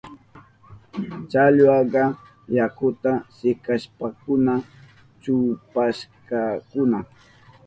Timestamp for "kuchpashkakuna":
5.21-6.99